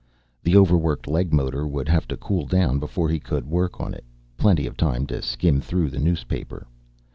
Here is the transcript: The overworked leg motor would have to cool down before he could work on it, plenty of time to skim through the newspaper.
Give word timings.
The 0.41 0.57
overworked 0.57 1.05
leg 1.07 1.31
motor 1.31 1.67
would 1.67 1.87
have 1.87 2.07
to 2.07 2.17
cool 2.17 2.47
down 2.47 2.79
before 2.79 3.07
he 3.07 3.19
could 3.19 3.45
work 3.45 3.79
on 3.79 3.93
it, 3.93 4.03
plenty 4.35 4.65
of 4.65 4.75
time 4.75 5.05
to 5.05 5.21
skim 5.21 5.61
through 5.61 5.91
the 5.91 5.99
newspaper. 5.99 6.65